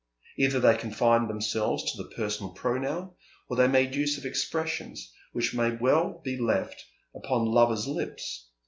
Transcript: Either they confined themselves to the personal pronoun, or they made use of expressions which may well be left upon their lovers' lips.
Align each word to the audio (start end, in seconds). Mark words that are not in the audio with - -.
Either 0.39 0.59
they 0.59 0.75
confined 0.75 1.29
themselves 1.29 1.83
to 1.91 2.01
the 2.01 2.09
personal 2.15 2.51
pronoun, 2.53 3.11
or 3.47 3.55
they 3.55 3.67
made 3.67 3.93
use 3.93 4.17
of 4.17 4.25
expressions 4.25 5.13
which 5.31 5.53
may 5.53 5.75
well 5.75 6.19
be 6.25 6.35
left 6.39 6.83
upon 7.13 7.45
their 7.45 7.53
lovers' 7.53 7.85
lips. 7.85 8.49